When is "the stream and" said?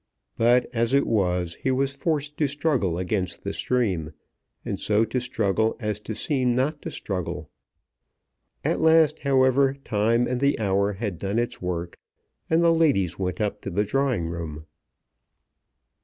3.43-4.79